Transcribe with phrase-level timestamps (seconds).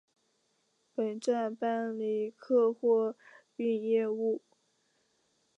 [0.95, 3.15] 本站办理客货
[3.57, 4.41] 运业务。